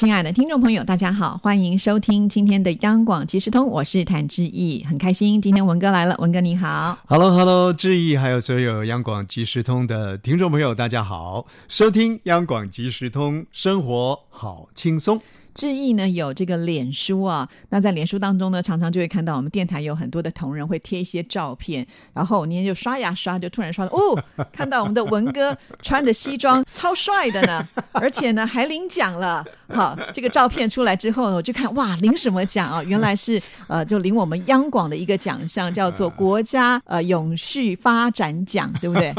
[0.00, 15.20] 亲爱的听众朋友，大家好，欢迎收听今天的央广即时通，我是谭志毅，很开心今天文哥来了，文哥你好，Hello Hello，志毅还有所有央广即时通的听众朋友，大家好，收听央广即时通，生活好轻松。
[15.52, 29.44] 志毅呢有这个脸书啊，那在脸书当中呢，常常就会看到我们电台有很多的同仁会贴一些照片，然后今天就刷牙刷，就突然刷到哦，看到我们的文哥穿着西装，超帅的呢，而且呢还领奖了。
[29.74, 32.82] 好，这个照片出来之后呢，我就看哇，领什么奖啊？
[32.82, 39.14] 原来是呃，就领我们央广的一个奖项，叫做 国家呃永续发展奖，对不对？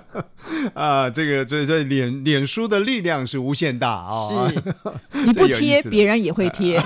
[0.74, 4.48] 啊，这个这这脸脸书的力量是无限大啊！
[4.48, 4.62] 是，
[5.26, 6.82] 你不贴，别人也会贴。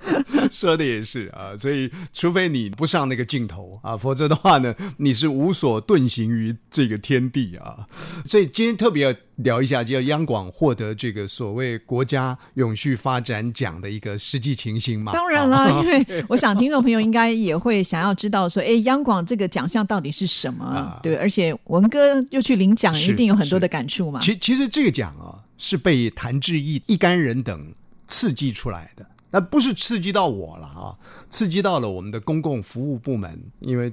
[0.50, 7.86] 说的也是啊，所以除非你不上那个镜头啊，否则的话呢，你是无所遁形于这个天地啊。
[8.24, 15.12] 所以今天特别要聊一下，就要央广获得这个所谓国家永续发展奖的一个实际情形嘛。
[15.12, 21.00] 当然了，因为我想听众朋友应该也会想要知道说，哎，央广这个奖项到底是什么？
[21.02, 24.20] 对，而且文哥又去领奖，一定有很多的感触嘛。
[24.20, 27.74] 其其实这个奖啊，是被谭志毅一干人等
[28.06, 29.04] 刺激出来的。
[29.30, 30.96] 那不是刺激到我了啊，
[31.28, 33.92] 刺激到了我们的公共服务部门，因为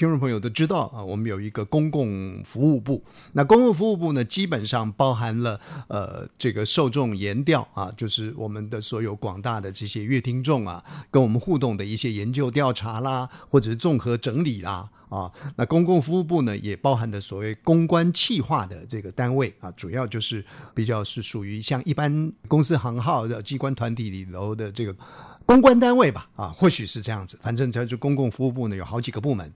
[0.00, 3.04] 听众朋友都知道啊，我们有一个公共服务部。
[3.34, 14.88] 那公共服务部呢，基本上包含了呃这个受众研调啊，就是我们的所有广大的这些乐听众啊，跟我们互动的一些研究调查啦，或者是综合整理啦。
[15.10, 20.42] 啊，那公共服务部呢，也包含的所谓公关企划的这个单位啊，主要就是
[20.72, 24.96] 比较是属于像一般公司行号的机关团体里头的这个
[25.44, 27.38] 公关单位吧，啊，或许是这样子。
[27.42, 29.52] 反正它就公共服务部呢，有好几个部门。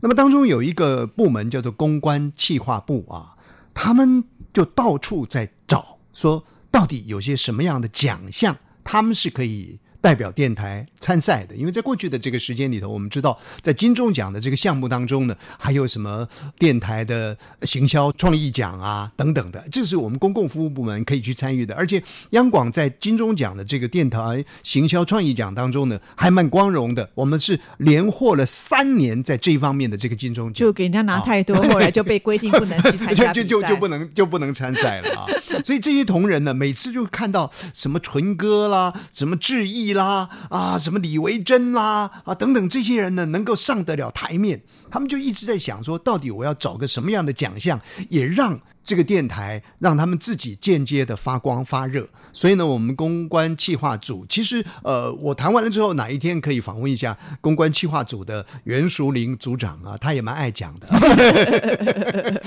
[0.00, 3.36] 那么当中有一个部门叫做公关企划部啊，
[3.74, 9.78] 他们就到处在找，说到底有些什么样的奖项，他们是可以。
[10.00, 16.26] 代表电台参赛的，因为在过去的这个时间里头，我们知道在金钟奖的这个项目当中呢，还有什么
[16.58, 21.74] 电台的行销创意奖啊等等的，这是我们公共服务部门可以去参与的。
[21.74, 35.26] 而且央广在金钟奖的这个电台行销创意奖当中呢，还蛮光荣的，我们是连获了三年在这一方面的这个金钟奖，就给人家拿太多，后来就被规定不能去参加就就就不能就不能参赛了啊！
[35.64, 44.60] 所以这些同仁呢，每次就看到什么纯哥啦，什么志啦啊，什么李维珍啦啊等等这些人呢，能够上得了台面，
[44.90, 48.58] 他们就一直在想说，到底我要找个什么样的奖项，也让。
[48.88, 59.94] 这个电台让他们自己间接的发光发热，所以呢，我们公关企划组其实，呃，我谈完了之后，哪一天可以访问一下公关企划组的袁淑玲组长啊？
[59.98, 60.88] 他也蛮爱讲的，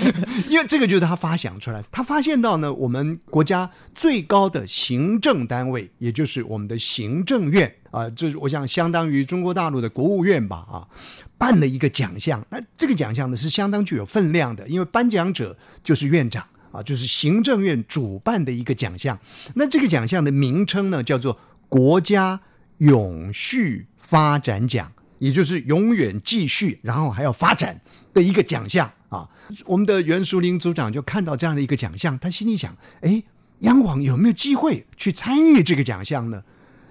[0.50, 10.88] 因为这个就是他发想出来，他发现到呢，我们国家最高的行政单位，也就是我们的行政院啊，这我想相当于中国大陆的国务院吧啊。
[11.42, 19.20] 办了一个奖项，那这个奖项呢是相当具有分量的，因为颁奖者就是院长啊，就是行政院主办的一个奖项。
[19.56, 22.40] 那这个奖项的名称呢叫做国家
[22.78, 27.82] 永续发展奖，也就是永远继续，然后还要发展
[28.14, 29.28] 的一个奖项啊。
[29.66, 33.24] 我们的袁淑玲组长就看到这样的一个奖项，他心里想：哎，
[33.62, 36.44] 央广有没有机会去参与这个奖项呢？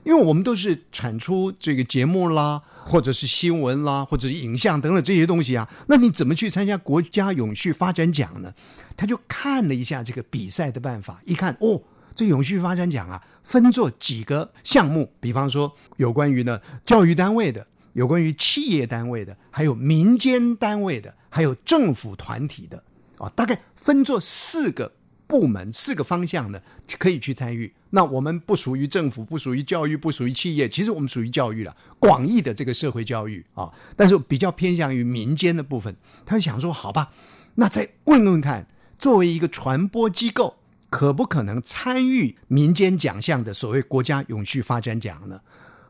[0.04, 8.52] 因为我们都是产出这个节目啦，或者是新闻啦，或者是影像等等这些东西啊，那你怎么去参加国家永续发展奖呢？
[8.96, 11.80] 他就看了一下这个比赛的办法，一看哦，
[12.14, 22.82] 这永续发展奖啊，分作几个项目，比方说有关于呢教育单位的，有关于企业单位的，还有民间单位的，还有政府团体的，
[23.18, 24.92] 啊，大概分作四个。
[25.30, 26.60] 部门四个方向的
[26.98, 27.72] 可以去参与。
[27.90, 33.72] 那我们不属于政府，不属于教育，不属于企业，其实我们属于教育了，广义的这个社会教育啊。
[33.96, 35.94] 但是比较偏向于民间的部分。
[36.26, 37.12] 他就想说，好吧，
[37.54, 38.66] 那再问问看，
[38.98, 40.56] 作为一个传播机构，
[40.90, 45.40] 可不可能参与民间奖项的所谓国家永续发展奖呢？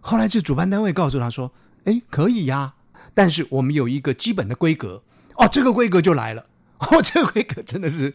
[0.00, 1.52] 后来这主办单位告诉他说，
[1.84, 2.74] 哎，可以呀，
[3.14, 5.02] 但是我们有一个基本的规格。
[5.36, 6.46] 哦，这个规格就来了。
[6.90, 8.14] 哦，这回可真的是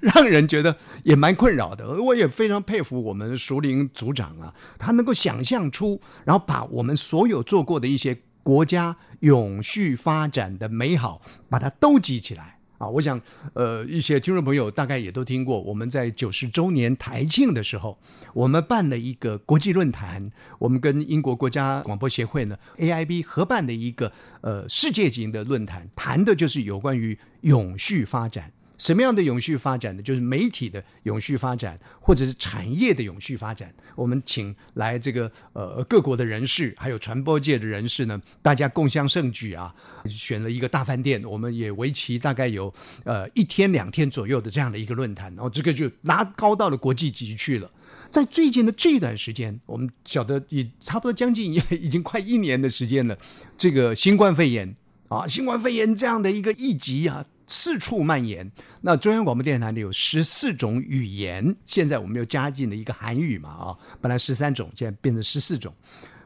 [0.00, 2.02] 让人觉得也蛮困扰的。
[2.02, 13.20] 我也非常佩服我们熟龄组长啊，他能够想象出，然后把我们所有做过的一些国家永续发展的美好，把它都集起来啊，我想，
[13.54, 17.98] 呃，一些听众朋友大概也都听过，我们在九十周年台庆的时候，
[18.32, 28.52] 我们办了一个国际论坛，我们跟英国国家广播协会呢 AIB 合办的一个呃世界级的论坛，谈的就是有关于永续发展。
[28.78, 30.02] 什么样的永续发展呢？
[30.02, 33.74] 就是媒体的永续发展，或者是产业的永续发展。
[33.96, 39.74] 我们请来这个呃各国的人士，还有传播界的人士呢，大家共襄盛举啊，
[40.06, 42.72] 选了一个大饭店，我们也为期大概有
[43.04, 47.70] 呃一天两天左右的这样的一个论坛，然后这个就拉高到了国际级去了。
[48.10, 53.18] 在最近的这一段时间，我们晓得也差不多将近也已经快一年的时间了，
[53.56, 54.76] 这个新冠肺炎
[55.08, 57.26] 啊，新冠肺炎这样的一个疫疾啊。
[57.48, 58.48] 四处蔓延。
[58.82, 65.74] 那中央广播电视台里有十四种语言，现在我们又加进了一个韩语嘛啊，本来十三种，现在变成十四种。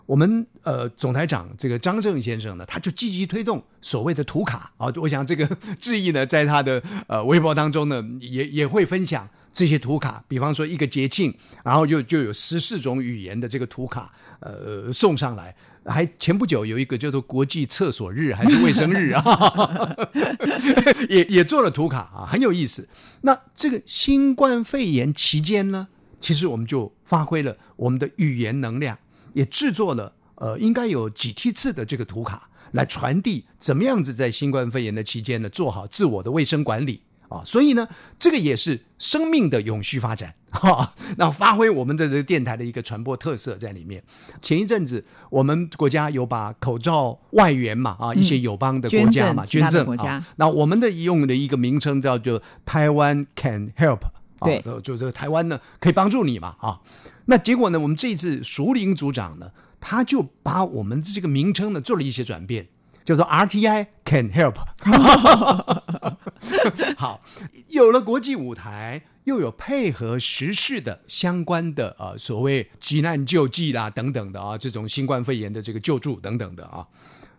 [0.04, 4.92] 我们呃总台长这个张正先生呢，他就积极推动所谓的图卡啊。
[4.96, 5.46] 我想这个
[5.78, 10.22] 志毅呢，在他的呃微博当中呢，也也会分享这些图卡。
[10.26, 11.32] 比方说一个节庆，
[11.64, 15.54] 然后就就有十四种语言的这个图卡呃送上来。
[15.84, 19.96] 还前不久有一个叫做国际厕所日还是卫生日啊，
[21.08, 22.88] 也也做了图卡啊，很有意思。
[23.22, 25.88] 那这个新冠肺炎期间呢，
[26.20, 28.98] 其实我们就发挥了我们的语言能量，
[29.32, 37.02] 也制作了呃应该有几梯次的这个图卡，来传递怎么样子在新冠肺炎的期间呢，做好自我的卫生管理。
[37.32, 37.88] 啊，所以呢，
[38.18, 44.02] 这个也是生命的永续发展， 哈，那发挥我们的这个电台的一个传播特色在里面。
[44.40, 54.00] 前一阵子，我们国家有把口罩外援嘛，啊，一些友邦的国家嘛，捐赠啊，那我们的用的一个名称叫做台湾 Can Help，
[54.40, 56.80] 对，就这个台湾呢可以帮助你嘛，啊，
[57.26, 59.50] 那结果呢，我们这一次熟龄组长呢，
[59.80, 62.68] 他就把我们这个名称呢做了一些转变。
[63.04, 64.56] 叫做 RTI can help，
[66.96, 67.22] 好，
[67.68, 76.86] 有了国际舞台，又有配合时事的相关的啊，所谓急难救济啦等等的啊，这种新冠肺炎的这个救助等等的啊。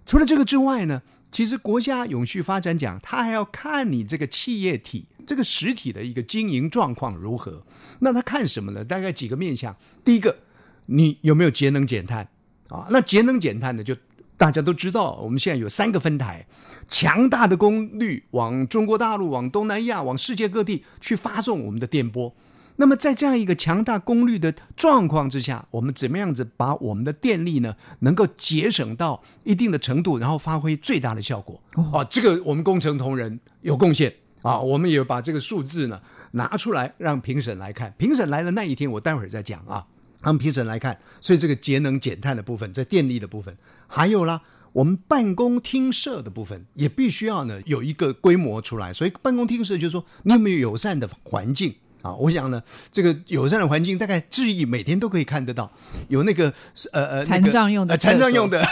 [0.05, 1.01] 除了这个之外呢，
[1.31, 7.63] 其实国家永续发展奖，它还要看你这个企业体这个实体的一个经营状况如何。
[7.99, 8.83] 那它看什么呢？
[8.83, 9.73] 大概几个面向。
[10.03, 10.39] 第一个，
[10.87, 12.27] 你有没有节能减碳
[12.67, 12.85] 啊？
[12.89, 13.95] 那节能减碳呢，就
[14.37, 16.45] 大家都知道，我们现在有三个分台，
[16.87, 22.35] 强大的功率往中国大陆、往东南亚、往世界各地去发送我们的电波。
[22.75, 31.61] 那么在这样一个强大功率的状况之下，我们怎么样子把我们的电力呢，能够节省到一定的程度，然后发挥最大的效果？
[31.75, 36.01] 哦，这个我们工程同仁有贡献啊，我们也把这个数字呢
[36.31, 37.93] 拿出来让评审来看。
[37.99, 39.85] 评审来的那一天，我待会儿再讲啊。
[40.23, 43.55] 按评审来看，所以这个节能减碳的部分，在电力的部分，
[43.87, 44.41] 还有啦，
[44.71, 48.91] 我们办公厅舍的部分，也必须要呢有一个规模出来。
[48.91, 52.13] 所以办公厅舍就是说，你有没有友善的环境啊？
[52.15, 55.71] 我想呢，这个友善的环境，大概质疑每天都可以看得到，
[56.07, 56.53] 有那个
[56.93, 58.65] 呃呃残障用的残障用的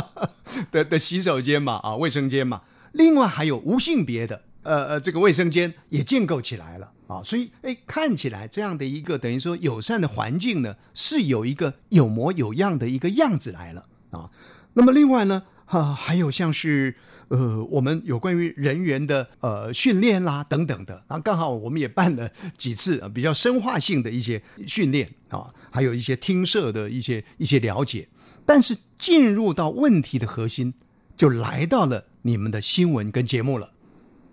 [0.72, 2.62] 的的洗手间嘛啊，卫生间嘛，
[2.92, 6.92] 另外还有无性别的呃呃这个卫生间也建构起来了。
[7.06, 14.28] 啊，所以哎，看起来这样的一个等于说友善的环境呢，是有一个有模有样的一个样子来了啊。
[14.74, 16.96] 那么另外呢，哈，还有像是
[17.28, 28.08] 呃，我们有关于人员的呃训练啦等等的啊，刚好我们也办了几次比较深化性的一些训练啊，还有一些听社的一些一些了解。
[28.44, 30.74] 但是进入到问题的核心，
[31.16, 33.70] 就来到了你们的新闻跟节目了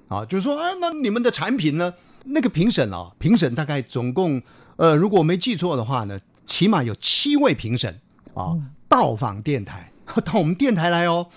[0.07, 1.93] 啊，就是说，哎，那你们的产品呢？
[2.25, 4.41] 那个评审啊，评审大概总共，
[4.77, 7.99] 呃，如果我没记错的话呢，起码有七位评审
[8.33, 8.55] 啊，
[8.87, 9.91] 到访电台，
[10.23, 11.27] 到我们电台来哦，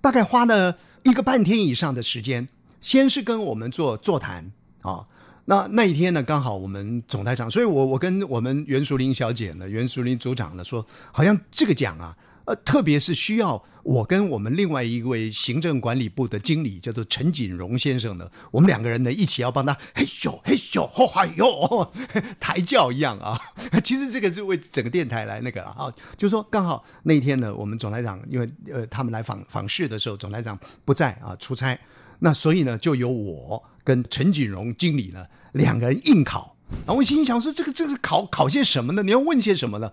[0.00, 2.48] 大概花了一个半天以上的时间，
[2.80, 4.50] 先是跟我们做座谈
[4.82, 5.06] 啊，
[5.44, 12.16] 那那一天呢，刚好我们总台长，所以我我跟我们袁淑玲小姐呢，袁淑玲组长呢说，好像这个奖啊。
[12.46, 21.92] 呃，特别是需要我跟我们另外一位行政管理部的经理，叫做陈锦荣先生呢，我们两个人呢一起要帮他嘿咻嘿咻吼嗨哟
[22.38, 23.36] 抬轿一样啊。
[23.82, 31.76] 其实这个是为整个电台来那个啊，就是说刚好那一天呢，我们总台长因为呃他们来访访视的时候，总台长不在啊出差，
[32.20, 36.56] 那所以呢就由我跟陈锦荣经理呢两个人应考。
[36.84, 39.02] 然后我心想说，这个这个考考些什么呢？
[39.02, 39.92] 你要问些什么呢？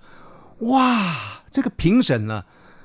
[0.69, 2.43] 哇，这个评审呢，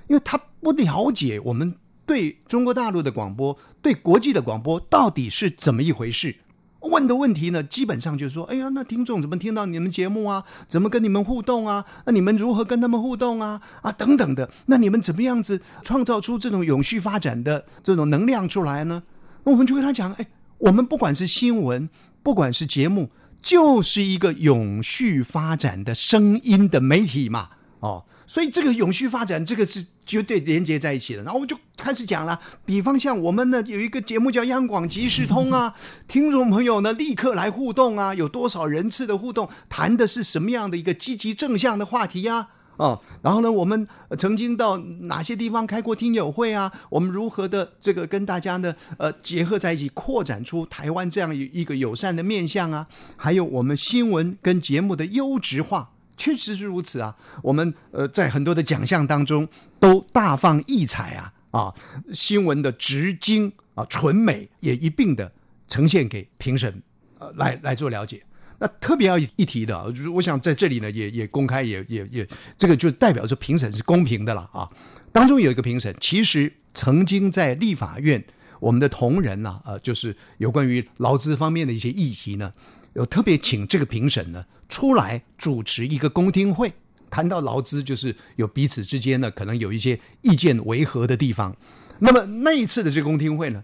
[0.08, 1.74] 因为他不了解我们
[2.06, 6.36] 对中国大陆的广播、对国际的广播到底是怎么一回事，
[6.80, 10.44] 问的问题呢，基本上就是说，哎呀，那听众怎么听到你们节目啊？
[10.66, 11.84] 怎么跟你们互动啊？
[12.06, 13.60] 那你们如何跟他们互动啊？
[13.82, 19.02] 啊，等等的，那你们怎么样子创造出这种永续发展的这种能量出来呢？
[19.44, 20.26] 那我们就跟他讲，哎，
[20.58, 21.88] 我们不管是新闻，
[22.22, 27.50] 不管是节目，就是一个永续发展的声音的媒体嘛。
[27.80, 31.22] 哦，所以这个永续发展，这个是绝对连接在一起的。
[31.22, 35.72] 然后我们就开始讲了，比方像我们呢有一个节目叫央广即时通啊，
[36.08, 42.48] 听众朋友呢立刻来互动啊，有多少人次的互动，谈的是什么样的一个积极正向的话题呀？
[42.78, 43.86] 哦，然后呢，我们
[44.18, 46.72] 曾经到哪些地方开过听友会啊？
[46.90, 52.86] 我们如何的这个跟大家呢呃结合在一起，扩展出台湾这样一个友善的面向啊？
[53.16, 55.90] 还有我们新闻跟节目的优质化。
[56.18, 57.16] 确实是如此啊！
[57.42, 59.48] 我们呃在很多的奖项当中
[59.80, 61.74] 都大放异彩啊啊！
[62.12, 65.32] 新闻的直精啊纯美也一并的
[65.68, 66.82] 呈现给评审
[67.18, 68.22] 呃来来做了解。
[68.58, 74.68] 那特别要一提的，就是我想在这里呢也也公开也也也这个就代表着评审是公平的了啊。
[75.12, 78.22] 当中有一个评审，其实曾经在立法院
[78.58, 82.52] 我们的同仁呢呃就是有关于劳资方面的一些议题呢。
[82.94, 86.72] 有特别请这个评审呢出来主持一个公听会，
[87.10, 91.56] 谈到劳资，就是有彼此之间呢可能有一些意见违和的地方。
[92.00, 93.62] 那么那一次的这个公听会呢，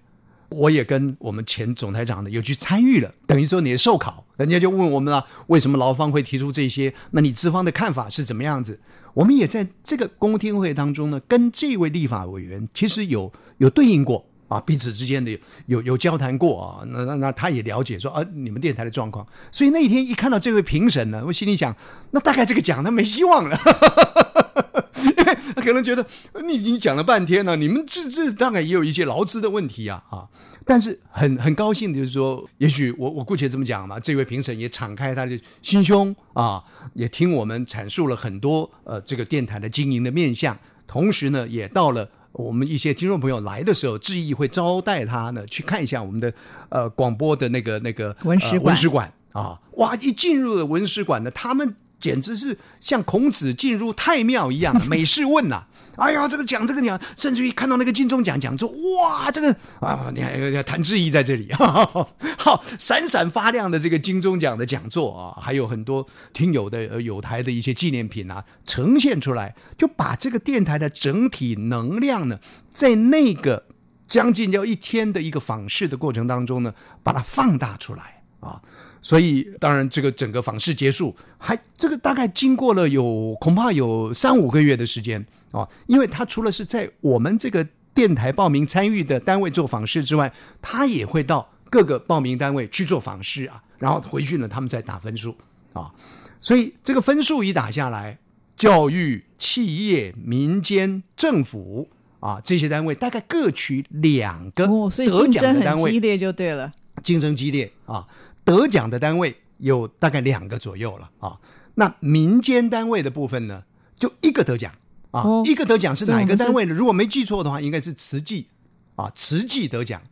[0.50, 6.92] 我也跟我们前总台长呢有去参与了，等于说你的受考，人家就问我们了，为什么劳方会提出这些？
[7.12, 8.80] 那你资方的看法是怎么样子？
[9.14, 14.26] 我们也在这个公听会当中呢，跟这位立法委员其实有有对应过。
[14.54, 21.74] 啊，彼此之间的有有交谈过啊，那那那他也了解说啊，你们电台的状况，所以那一天一看到这位评审呢，我心里想，
[22.12, 23.56] 那大概这个奖他没希望了，
[25.56, 26.06] 他可能觉得
[26.46, 30.28] 你已经讲了半天了，你们这这大概也有一些劳资的问题啊啊，
[30.64, 36.62] 但是很很高兴的就是说，也许我我姑且这么讲嘛，这位评审也敞开他的心胸啊，
[36.94, 40.56] 也听我们阐述了很多呃这个电台的经营的面向，
[40.86, 42.08] 同时呢，也到了。
[42.34, 46.32] 我们一些听众朋友来的时候，志毅会招待他呢，去看一下我们的
[46.68, 49.94] 呃广播的那个那个文史文史馆啊，哇！
[49.96, 51.74] 一进入了文史馆呢，他们。
[52.04, 55.62] 简直是像孔子进入太庙一样， 美事问呐！
[55.96, 73.64] 哎呀，这个讲这个讲，甚至于看到那个金钟奖讲座，哇，这个啊，你看谭志毅在这里， 好闪闪发亮的这个金钟奖的讲座啊，还有很多听友的有台的一些纪念品啊，呈现出来，就把这个电台的整体能量呢，在那个
[74.06, 78.60] 将近要一天的一个访视的过程当中呢，把它放大出来啊。
[79.04, 90.32] 所以，当然，这个整个访视结束，还这个大概经过了有恐怕有三五个月的时间啊，因为他除了是在我们这个电台报名参与的单位做访视之外，
[90.62, 95.36] 他也会到各个报名单位去做访视啊，然后回去呢，他们再打分数
[95.74, 95.92] 啊，
[96.40, 98.18] 所以这个分数一打下来，
[98.56, 108.08] 教育、企业、民间、政府啊这些单位大概各取两个得奖的单位，激烈就对了，竞争激烈啊。
[108.44, 111.38] 得奖的单位有大概两个左右了啊，
[111.76, 113.64] 那民间单位的部分呢，
[113.96, 114.72] 就一个得奖
[115.10, 116.74] 啊，一个得奖是哪一个单位呢？
[116.74, 118.48] 如果没记错的话，应该是慈济
[118.96, 120.02] 啊，慈济得奖，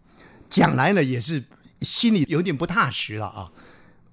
[0.48, 1.44] 讲来呢也是
[1.80, 3.50] 心里有点不踏实了啊。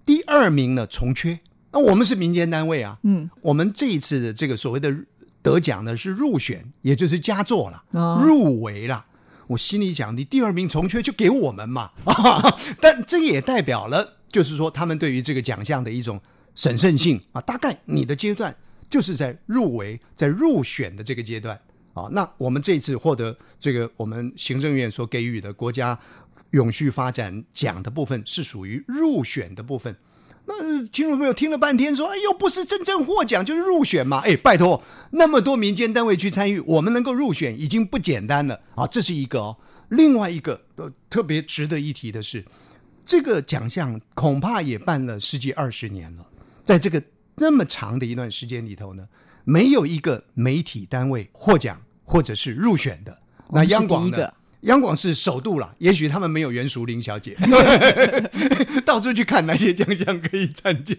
[0.06, 1.40] 第二名呢重缺，
[1.72, 4.94] 那我们是民间单位啊，嗯，我们这一次的这个所谓的
[5.42, 7.84] 得奖呢是入选，也就是佳作了，
[8.26, 9.06] 入围了。
[9.50, 11.90] 我心里想，你第二名重缺就给我们嘛，
[12.80, 16.22] 但这也代表了，就是说他们对于这个奖项的一种
[16.54, 17.42] 审慎性啊。
[17.42, 18.56] 大概你的阶段
[18.92, 21.60] 就是在入围、在入选的这个阶段
[21.96, 22.08] 啊。
[22.12, 25.98] 那我们这次获得这个我们行政院所给予的国家
[26.52, 29.96] 永续发展奖的部分，是属于入选的部分。
[30.46, 38.88] 那听众朋友听了半天说：“哎，又不是真正获奖，就是入选嘛。”哎，拜托，那么多民间单位去参与，我们能够入选已经不简单了啊！
[38.88, 39.56] 这是一个哦。
[39.90, 42.44] 另外一个呃特别值得一提的是，
[43.06, 46.26] 这个奖项恐怕也办了十几二十年了，
[46.64, 47.02] 在这个
[47.36, 49.08] 这么长的一段时间里头呢，
[49.44, 53.16] 没有一个媒体单位获奖或者是入选的。
[53.52, 54.34] 那央广的。
[54.62, 57.38] 央广是首度了，也许他们没有袁淑玲小姐，
[58.86, 60.96] 到处去看哪些奖项可以参加。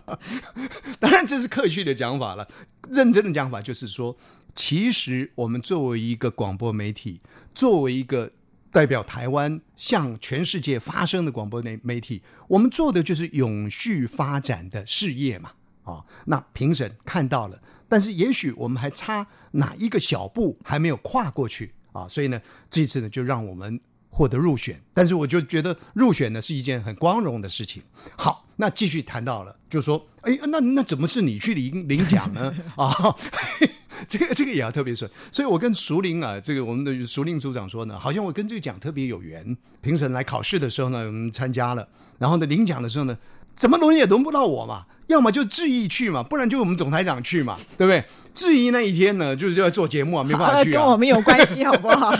[1.00, 2.46] 当然这是客气的讲法了，
[2.90, 4.16] 认真的讲法就是说，
[4.54, 7.20] 其实我们作为一个广播媒体，
[7.54, 8.30] 作为一个
[8.70, 15.52] 代表台湾向全世界发声的广播媒媒体，我们做的就是永续发展的事业嘛。
[15.84, 21.72] 啊，那评审看到了，但是也许我们还差哪一个小步还没有跨过去。
[21.94, 27.82] 啊，所以呢，这次呢就让我们获得入选，但是我就觉得入选呢是一件很光荣的事情。
[28.18, 32.54] 好，那继续谈到了，就说，哎，那那怎么是你去领领奖呢？
[32.76, 32.92] 啊，
[34.06, 39.56] 这个这个也要特别说，所以我跟熟林啊，这个我们的熟林组长说呢，好像我跟这个奖特别有缘。
[39.80, 41.86] 评审来考试的时候呢，我们参加了，
[42.18, 43.16] 然后呢领奖的时候呢，
[43.54, 48.04] 怎么轮也轮不到我嘛，要么就志毅去嘛，不然就我们总台长去嘛，对不对？
[48.32, 52.12] 志毅那一天呢，就是要做节目啊，没办法去跟我们有关系，好不好？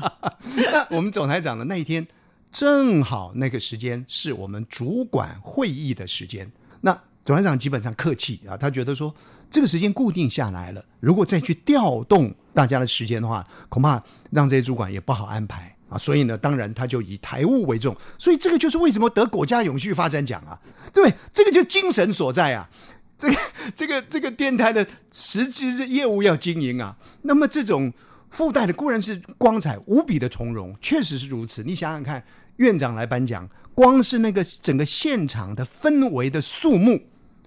[0.72, 2.06] 那我们总台长的那一天，
[2.50, 6.98] 正好那个时间是我们主管会议的时间，那。
[7.24, 9.14] 总台长基本上客气啊，他觉得说
[9.50, 15.98] 这个时间固定下来了，如果再去调动大家的时间的话，恐怕让这些主管也不好安排啊。
[15.98, 17.96] 所以呢，当然他就以台务为重。
[18.18, 20.58] 所以这个就是为什么得国家永续发展奖啊，
[20.92, 22.68] 对，这个就精神所在啊。
[23.16, 23.36] 这个
[23.74, 27.92] 这个这个电台的实际业务要经营啊，那么这种
[28.30, 31.64] 附带的固然是光彩无比的从容，确实是如此。
[31.64, 32.22] 你想想看，
[32.58, 37.00] 院长来颁奖，光是那个整个现场的氛围的肃穆。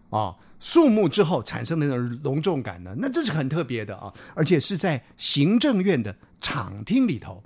[0.09, 7.41] 啊，肃穆之后产生的那种隆重感呢，那这是很特别的啊，而且是在行政院的场厅里头，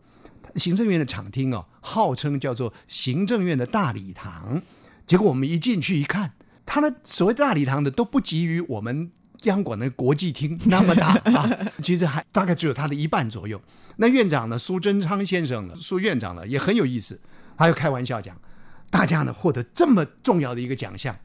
[0.56, 4.62] 行政院的场厅哦，号称叫做行政院的大礼堂。
[5.06, 6.34] 结果我们一进去一看，
[6.66, 9.12] 它的所谓大礼堂的都不及于我们
[9.44, 11.50] 央广的国际厅 那么大啊，
[11.84, 13.62] 其实还大概只有它的一半左右。
[13.98, 17.20] 那院长呢，苏贞昌先生呢，苏院长呢也很有意思，
[17.58, 18.36] 他就开玩笑讲，
[18.90, 21.16] 大家呢获得这么重要的一个奖项。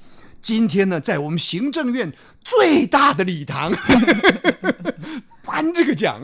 [0.42, 3.72] 今天呢，在我们行政院最大的礼堂
[5.44, 6.20] 颁这个奖，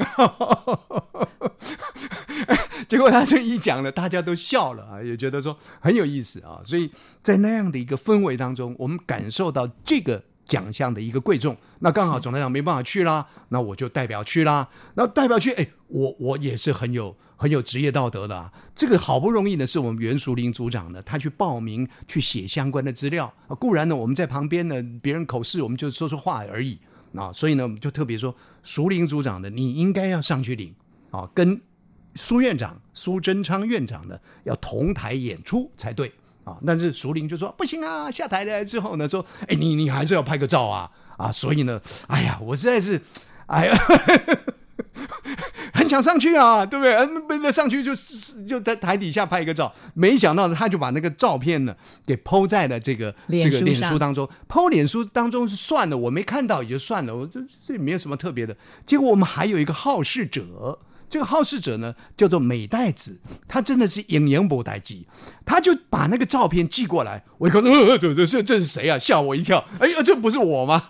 [2.88, 6.60] 结果他这一讲呢，大家都笑了啊，也觉得说很有意思啊。
[6.64, 6.90] 所以
[7.22, 11.56] 在那样的一个氛围当中，我们感受到这个奖项的一个贵重。
[11.80, 14.68] 那刚好总台长没办法去啦，那我就代表去啦。
[14.94, 17.16] 那代表去，哎，我我也是很有。
[17.38, 23.54] 很有职业道德的，啊这个好不容易呢，是我们袁淑玲组长呢，他去报名去写相关的资料啊。
[23.56, 26.78] 固然呢，我们在旁边呢，别人口试，我们就说说话而已
[27.14, 27.30] 啊。
[27.30, 30.74] 所以呢，我们就特别说，淑玲组长的，你应该要上去领
[31.10, 31.60] 啊，跟
[32.16, 36.10] 苏院长苏贞昌院长呢要同台演出才对
[36.44, 36.58] 啊。
[36.66, 41.30] 但是苏玲就说不行啊，下台来之后呢，说哎，你你还是要拍个照啊啊。
[41.30, 43.00] 所以呢，哎呀，我实在是，
[43.46, 43.76] 哎呀。
[45.72, 46.94] 很想上去啊，对不对？
[46.94, 47.92] 嗯，那，上去就
[48.46, 49.72] 就在台底下拍一个照。
[49.94, 51.74] 没想到，他就把那个照片呢
[52.06, 54.28] 给抛在了这个这个脸书当中。
[54.48, 58.56] 抛脸书当中是算了，我没看到也就算了，我这这也没有什么特别的。
[58.86, 60.78] 结果我们还有一个好事者。
[61.08, 65.06] 这个好事者呢，叫做美代子，他真的是引言不待机，
[65.44, 68.98] 他就把那个照片寄过来，我一看，呃，这这这是谁啊？
[68.98, 69.64] 吓我一跳！
[69.78, 70.82] 哎呀，这不是我吗？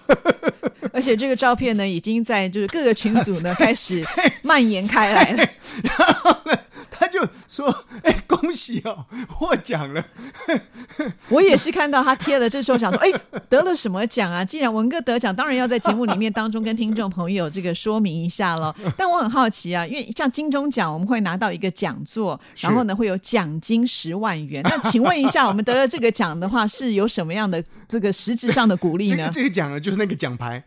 [0.92, 4.04] 而且这个照片呢，已经在就是各个群组呢开始
[4.42, 5.48] 蔓延开来了。
[5.82, 6.58] 然后呢，
[6.98, 7.66] 他就说
[8.04, 10.04] ：“哎，恭喜哦，获奖了。
[11.30, 13.10] ”我也是看到他贴了，这时候想说：“哎，
[13.48, 14.44] 得了什么奖啊？
[14.44, 18.74] 既然文哥得奖，当然要在节目里面当中跟听众朋友这个说明一下了。
[18.96, 24.62] ”但我很好奇啊，因为像金钟奖，我们会拿到一个讲座，然后呢会有奖金十万元。
[24.64, 29.28] 那请问一下，我们得了这个奖的话，是有什么样的这个实质上的鼓励呢？
[29.32, 30.62] 这个奖呢，就是那个奖牌，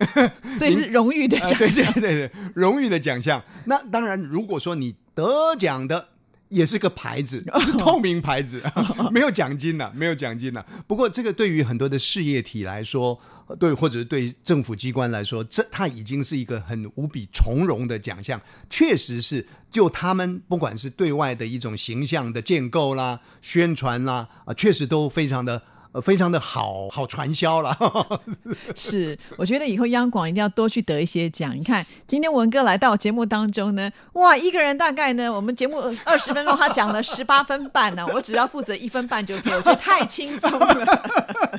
[0.57, 3.41] 所以是荣誉的奖，对对对对，荣誉的奖项。
[3.65, 6.09] 那当然，如果说你得奖的。
[6.49, 7.43] 也是个牌子，
[7.79, 8.61] 透明牌子，
[9.11, 10.63] 没有奖金呐，没有奖金呐。
[10.87, 13.19] 不过这个对于很多的事业体来说，
[13.59, 18.41] 对或者对政府机关来说，这它已经是一个很无比从容的奖项。
[18.69, 25.61] 确实是，就他们不管是对外的一种形象的建构啦、宣传啦，啊，确实都非常的。
[25.91, 27.75] 呃，非常的好好传销了。
[28.75, 31.57] 是，我觉得以后央广一定要多去得一些奖。
[31.57, 41.11] 你看，今天文哥来到节目当中呢，哇，一个人大概呢，我们节目二十分钟，他讲了十八分半呢，我只要负责一分半就可以，我觉得太轻松了。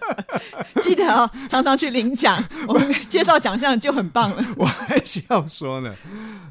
[0.81, 4.45] 记得哦，常常去领奖，我们介绍奖项就很棒了。
[4.57, 5.93] 我还是要说呢，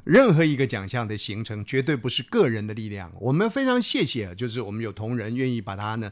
[0.04, 3.10] 任何一个奖项的形成，绝对不是个人的力量。
[3.22, 6.12] 我们非常谢谢，就是我们有同仁愿意把它呢。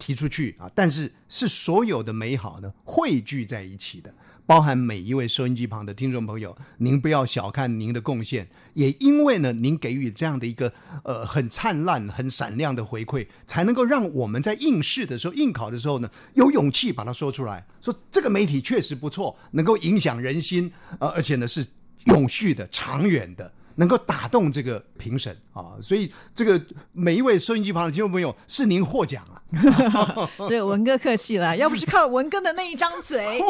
[0.00, 0.68] 提出去啊！
[0.74, 4.12] 但是是所有的美好呢汇聚在一起的，
[4.46, 10.72] 包含每一位收音机旁的听众朋友，您不要小看您的贡献，也因为呢，您给予这样的一个
[11.04, 21.64] 呃很灿烂、很闪亮的回馈，才能够让我们在应试的时候、应考的时候呢，有勇气把它说出来，说这个媒体确实不错，能够影响人心，呃，而且呢是
[22.06, 23.52] 永续的、长远的。
[23.80, 26.60] 能够打动这个评审啊，所以这个
[26.92, 30.28] 每一位收音机旁的听众朋友，是您获奖啊！
[30.46, 33.40] 对，文哥客气了， 要不是靠文哥的那一张嘴，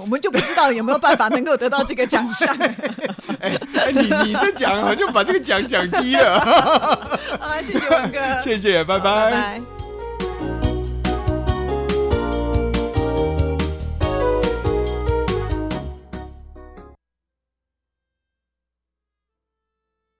[0.00, 2.56] 我们就不知道有没有办法能够得到这个奖项。
[3.40, 3.58] 哎，
[3.92, 6.38] 你你这奖好像把这个奖讲低了。
[7.38, 9.75] 啊，谢谢文哥，谢谢拜，拜拜。